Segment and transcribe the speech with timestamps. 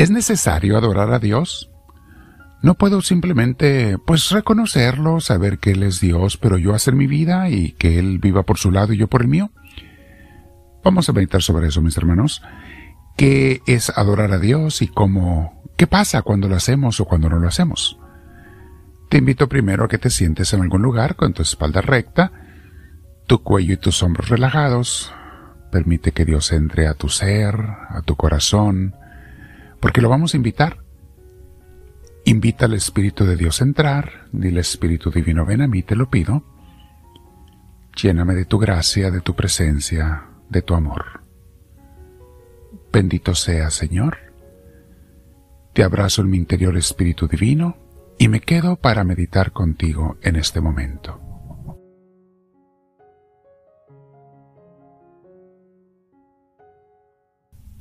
[0.00, 1.70] ¿Es necesario adorar a Dios?
[2.62, 7.50] No puedo simplemente, pues, reconocerlo, saber que Él es Dios, pero yo hacer mi vida
[7.50, 9.50] y que Él viva por su lado y yo por el mío.
[10.82, 12.40] Vamos a meditar sobre eso, mis hermanos.
[13.18, 17.38] ¿Qué es adorar a Dios y cómo, qué pasa cuando lo hacemos o cuando no
[17.38, 17.98] lo hacemos?
[19.10, 22.32] Te invito primero a que te sientes en algún lugar con tu espalda recta,
[23.26, 25.12] tu cuello y tus hombros relajados.
[25.70, 27.54] Permite que Dios entre a tu ser,
[27.90, 28.94] a tu corazón,
[29.80, 30.84] porque lo vamos a invitar.
[32.24, 36.10] Invita al Espíritu de Dios a entrar, dile Espíritu Divino, ven a mí, te lo
[36.10, 36.44] pido.
[37.96, 41.22] Lléname de tu gracia, de tu presencia, de tu amor.
[42.92, 44.18] Bendito sea, Señor.
[45.72, 47.76] Te abrazo en mi interior Espíritu Divino
[48.18, 51.29] y me quedo para meditar contigo en este momento.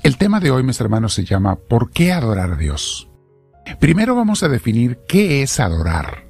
[0.02, 3.09] El tema de hoy, mis hermanos, se llama ¿Por qué adorar a Dios?
[3.81, 6.25] Primero vamos a definir qué es adorar.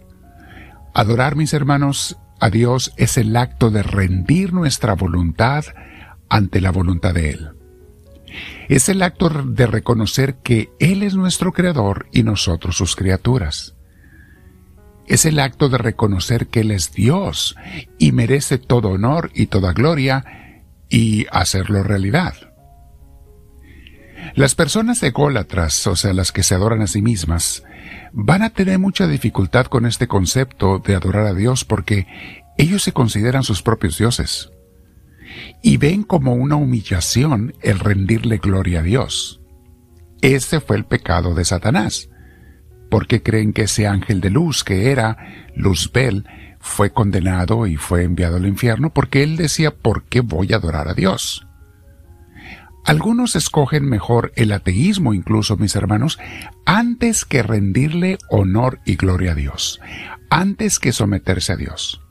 [0.96, 5.66] Adorar, mis hermanos, a Dios es el acto de rendir nuestra voluntad
[6.30, 7.50] ante la voluntad de Él.
[8.70, 13.76] Es el acto de reconocer que Él es nuestro Creador y nosotros sus criaturas.
[15.06, 17.56] Es el acto de reconocer que Él es Dios
[18.00, 20.26] y merece todo honor y toda gloria
[20.90, 22.49] y hacerlo realidad.
[24.36, 27.64] Las personas ególatras, o sea, las que se adoran a sí mismas,
[28.12, 32.08] van a tener mucha dificultad con este concepto de adorar a Dios porque
[32.58, 34.52] ellos se consideran sus propios dioses
[35.62, 39.42] y ven como una humillación el rendirle gloria a Dios.
[40.22, 42.10] Ese fue el pecado de Satanás,
[42.90, 45.18] porque creen que ese ángel de luz que era
[45.56, 46.26] Luzbel
[46.60, 50.90] fue condenado y fue enviado al infierno porque él decía ¿por qué voy a adorar
[50.90, 51.48] a Dios?
[52.90, 56.18] Algunos escogen mejor el ateísmo incluso, mis hermanos,
[56.66, 59.80] antes que rendirle honor y gloria a Dios,
[60.32, 62.02] antes que someterse a Dios.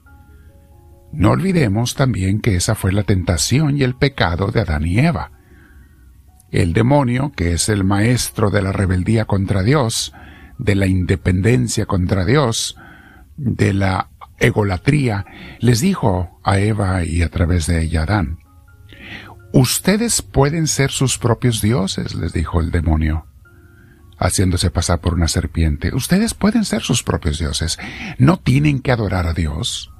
[1.12, 5.32] No olvidemos también que esa fue la tentación y el pecado de Adán y Eva.
[6.52, 10.12] El demonio, que es el maestro de la rebeldía contra Dios,
[10.58, 12.76] de la independencia contra Dios,
[13.36, 15.26] de la egolatría,
[15.58, 18.38] les dijo a Eva y a través de ella Adán,
[19.52, 23.26] Ustedes pueden ser sus propios dioses, les dijo el demonio,
[24.18, 25.94] haciéndose pasar por una serpiente.
[25.94, 27.78] Ustedes pueden ser sus propios dioses.
[28.18, 29.92] No tienen que adorar a Dios.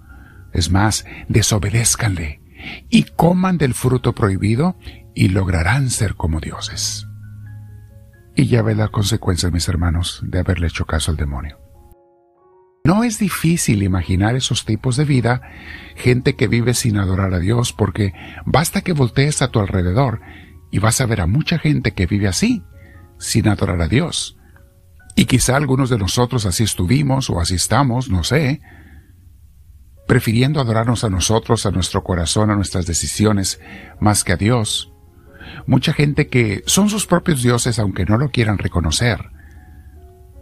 [0.52, 2.42] Es más, desobedézcanle
[2.90, 4.76] y coman del fruto prohibido
[5.14, 7.06] y lograrán ser como dioses.
[8.36, 11.58] Y ya ve la consecuencia, mis hermanos, de haberle hecho caso al demonio.
[12.88, 15.42] No es difícil imaginar esos tipos de vida,
[15.94, 18.14] gente que vive sin adorar a Dios, porque
[18.46, 20.22] basta que voltees a tu alrededor
[20.70, 22.64] y vas a ver a mucha gente que vive así,
[23.18, 24.38] sin adorar a Dios.
[25.16, 28.62] Y quizá algunos de nosotros así estuvimos o así estamos, no sé,
[30.06, 33.60] prefiriendo adorarnos a nosotros, a nuestro corazón, a nuestras decisiones,
[34.00, 34.94] más que a Dios.
[35.66, 39.26] Mucha gente que son sus propios dioses aunque no lo quieran reconocer.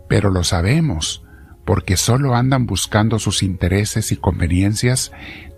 [0.08, 1.25] Pero lo sabemos,
[1.66, 5.12] porque solo andan buscando sus intereses y conveniencias,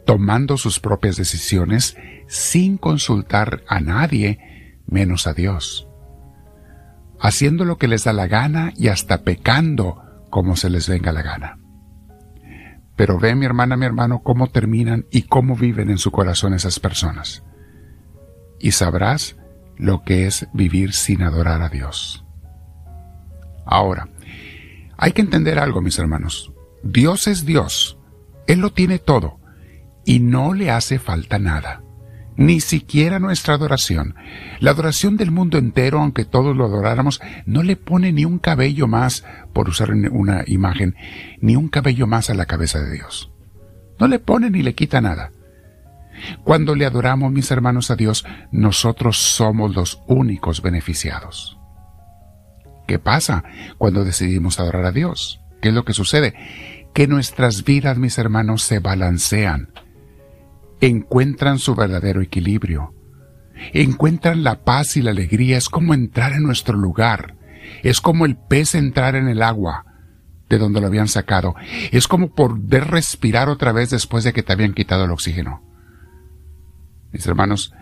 [0.07, 1.97] tomando sus propias decisiones
[2.27, 5.87] sin consultar a nadie menos a Dios,
[7.21, 11.23] haciendo lo que les da la gana y hasta pecando como se les venga la
[11.23, 11.59] gana.
[12.97, 16.81] Pero ve mi hermana, mi hermano, cómo terminan y cómo viven en su corazón esas
[16.81, 17.45] personas.
[18.59, 19.37] Y sabrás
[19.77, 22.25] lo que es vivir sin adorar a Dios.
[23.67, 24.09] Ahora,
[24.99, 26.53] hay que entender algo, mis hermanos.
[26.83, 27.99] Dios es Dios.
[28.49, 29.39] Él lo tiene todo.
[30.05, 31.83] Y no le hace falta nada.
[32.37, 34.17] Ni siquiera nuestra adoración.
[34.59, 38.89] La adoración del mundo entero, aunque todos lo adoráramos, no le pone ni un cabello
[38.89, 40.97] más, por usar una imagen,
[41.41, 43.31] ni un cabello más a la cabeza de Dios.
[44.01, 45.31] No le pone ni le quita nada.
[46.43, 51.58] Cuando le adoramos, mis hermanos, a Dios, nosotros somos los únicos beneficiados.
[52.89, 53.45] ¿Qué pasa
[53.77, 55.43] cuando decidimos adorar a Dios?
[55.61, 56.35] ¿Qué es lo que sucede?
[56.95, 59.69] Que nuestras vidas, mis hermanos, se balancean,
[60.81, 62.95] encuentran su verdadero equilibrio,
[63.75, 67.37] encuentran la paz y la alegría, es como entrar en nuestro lugar,
[67.83, 69.85] es como el pez entrar en el agua
[70.49, 71.57] de donde lo habían sacado,
[71.93, 75.63] es como poder respirar otra vez después de que te habían quitado el oxígeno.
[77.13, 77.75] Mis hermanos,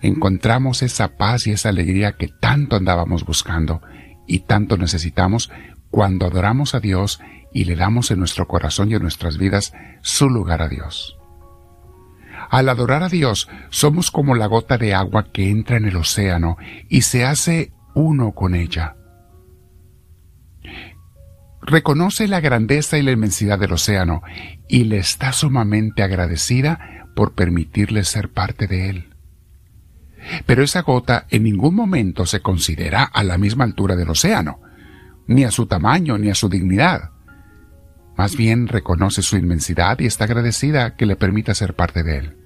[0.00, 3.82] encontramos esa paz y esa alegría que tanto andábamos buscando
[4.26, 5.50] y tanto necesitamos
[5.90, 7.20] cuando adoramos a Dios
[7.52, 9.72] y le damos en nuestro corazón y en nuestras vidas
[10.02, 11.16] su lugar a Dios.
[12.50, 16.56] Al adorar a Dios somos como la gota de agua que entra en el océano
[16.88, 18.96] y se hace uno con ella.
[21.66, 24.22] reconoce la grandeza y la inmensidad del océano
[24.68, 29.13] y le está sumamente agradecida por permitirle ser parte de él.
[30.46, 34.60] Pero esa gota en ningún momento se considera a la misma altura del océano,
[35.26, 37.10] ni a su tamaño, ni a su dignidad.
[38.16, 42.36] Más bien reconoce su inmensidad y está agradecida que le permita ser parte de él.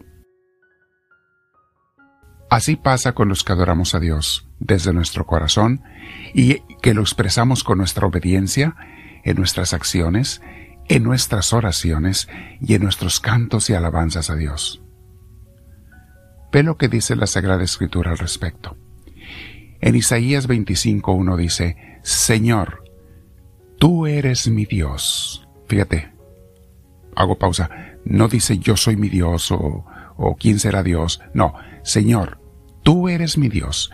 [2.51, 5.83] Así pasa con los que adoramos a Dios desde nuestro corazón
[6.33, 8.75] y que lo expresamos con nuestra obediencia,
[9.25, 10.41] en nuestras acciones,
[10.89, 12.29] en nuestras oraciones
[12.61, 14.81] y en nuestros cantos y alabanzas a Dios.
[16.51, 18.77] Ve lo que dice la Sagrada Escritura al respecto.
[19.81, 22.85] En Isaías 25.1 dice, Señor,
[23.79, 25.47] tú eres mi Dios.
[25.67, 26.13] Fíjate,
[27.15, 27.71] hago pausa,
[28.05, 29.85] no dice yo soy mi Dios o,
[30.17, 32.41] o quién será Dios, no, Señor,
[32.83, 33.91] tú eres mi Dios,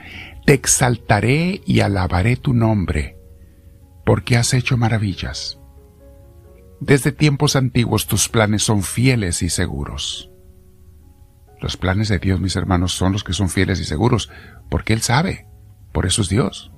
[0.46, 3.18] te exaltaré y alabaré tu nombre,
[4.04, 5.58] porque has hecho maravillas.
[6.80, 10.30] Desde tiempos antiguos tus planes son fieles y seguros.
[11.64, 14.28] Los planes de Dios, mis hermanos, son los que son fieles y seguros,
[14.68, 15.46] porque Él sabe,
[15.92, 16.70] por eso es Dios.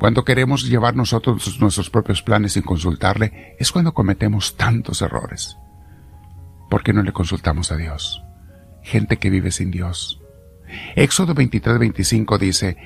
[0.00, 5.58] Cuando queremos llevar nosotros nuestros propios planes sin consultarle, es cuando cometemos tantos errores.
[6.70, 8.24] ¿Por qué no le consultamos a Dios?
[8.82, 10.18] Gente que vive sin Dios.
[10.96, 12.78] Éxodo 23-25 dice,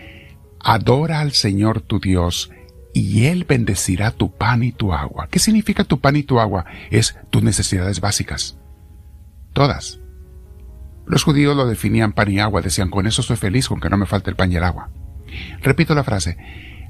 [0.59, 2.51] Adora al Señor tu Dios
[2.93, 5.29] y Él bendecirá tu pan y tu agua.
[5.31, 6.65] ¿Qué significa tu pan y tu agua?
[6.91, 8.59] Es tus necesidades básicas.
[9.53, 10.01] Todas.
[11.09, 13.97] Los judíos lo definían pan y agua, decían, con eso soy feliz, con que no
[13.97, 14.91] me falte el pan y el agua.
[15.63, 16.37] Repito la frase,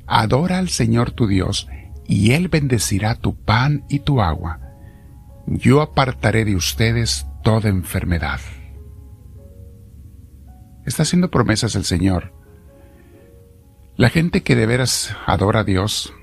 [0.07, 1.69] adora al Señor tu Dios,
[2.07, 4.61] y Él bendecirá tu pan y tu agua.
[5.47, 8.41] Yo apartaré de ustedes toda enfermedad.
[10.85, 12.39] Está haciendo promesas el Señor
[13.99, 16.15] la gente que de veras adora a Dios,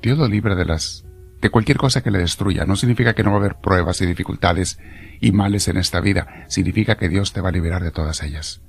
[0.00, 1.04] Dios lo libra de las
[1.40, 2.64] de cualquier cosa que le destruya.
[2.64, 4.78] No significa que no va a haber pruebas y dificultades
[5.20, 6.44] y males en esta vida.
[6.48, 8.62] Significa que Dios te va a liberar de todas ellas.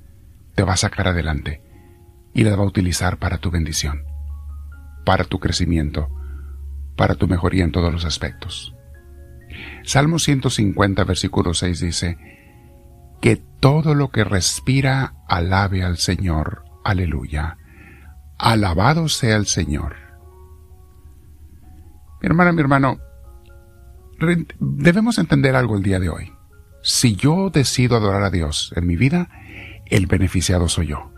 [0.54, 1.62] Te va a sacar adelante
[2.34, 4.04] y las va a utilizar para tu bendición,
[5.04, 6.08] para tu crecimiento,
[6.96, 8.74] para tu mejoría en todos los aspectos.
[9.82, 12.18] Salmo 150, versículo 6 dice,
[13.20, 16.64] Que todo lo que respira alabe al Señor.
[16.84, 17.56] Aleluya.
[18.38, 20.09] Alabado sea el Señor.
[22.20, 22.98] Mi hermana, mi hermano,
[24.58, 26.32] debemos entender algo el día de hoy.
[26.82, 29.28] Si yo decido adorar a Dios en mi vida,
[29.86, 31.12] el beneficiado soy yo.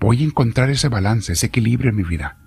[0.00, 2.38] Voy a encontrar ese balance, ese equilibrio en mi vida,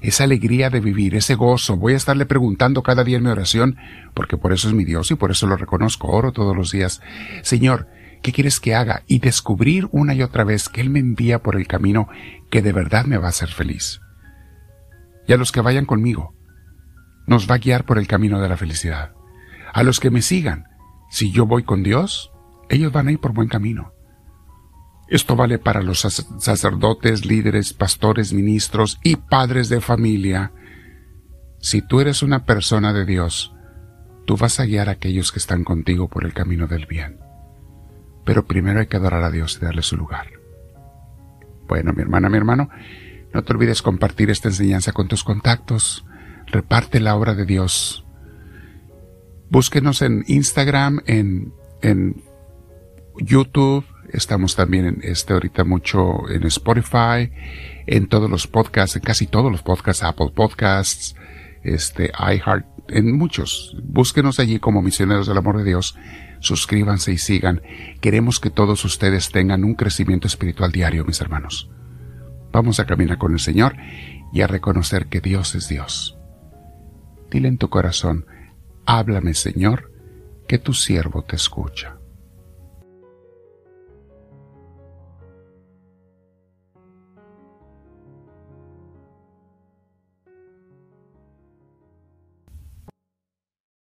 [0.00, 1.76] esa alegría de vivir, ese gozo.
[1.76, 3.76] Voy a estarle preguntando cada día en mi oración,
[4.14, 6.08] porque por eso es mi Dios y por eso lo reconozco.
[6.08, 7.00] Oro todos los días.
[7.42, 7.88] Señor,
[8.22, 9.02] ¿Qué quieres que haga?
[9.08, 12.08] Y descubrir una y otra vez que Él me envía por el camino
[12.50, 14.00] que de verdad me va a hacer feliz.
[15.26, 16.32] Y a los que vayan conmigo,
[17.26, 19.12] nos va a guiar por el camino de la felicidad.
[19.72, 20.64] A los que me sigan,
[21.10, 22.32] si yo voy con Dios,
[22.68, 23.92] ellos van a ir por buen camino.
[25.08, 30.52] Esto vale para los sacerdotes, líderes, pastores, ministros y padres de familia.
[31.60, 33.54] Si tú eres una persona de Dios,
[34.26, 37.18] tú vas a guiar a aquellos que están contigo por el camino del bien.
[38.24, 40.28] Pero primero hay que adorar a Dios y darle su lugar.
[41.68, 42.70] Bueno, mi hermana, mi hermano,
[43.34, 46.06] no te olvides compartir esta enseñanza con tus contactos.
[46.52, 48.04] Reparte la obra de Dios.
[49.50, 52.22] Búsquenos en Instagram, en, en
[53.16, 53.84] YouTube.
[54.12, 57.32] Estamos también en este ahorita mucho en Spotify,
[57.86, 61.16] en todos los podcasts, en casi todos los podcasts, Apple Podcasts,
[61.64, 63.76] este, iHeart, en muchos.
[63.82, 65.96] Búsquenos allí como misioneros del amor de Dios
[66.42, 67.62] suscríbanse y sigan.
[68.00, 71.70] Queremos que todos ustedes tengan un crecimiento espiritual diario, mis hermanos.
[72.52, 73.76] Vamos a caminar con el Señor
[74.32, 76.18] y a reconocer que Dios es Dios.
[77.32, 78.26] Dile en tu corazón,
[78.84, 79.90] háblame Señor,
[80.46, 81.96] que tu siervo te escucha.